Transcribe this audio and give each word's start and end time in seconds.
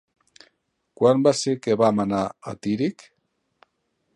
Quan 1.01 1.21
va 1.27 1.33
ser 1.41 1.53
que 1.67 1.77
vam 1.81 2.01
anar 2.05 2.25
a 2.53 2.55
Tírig? 2.67 3.07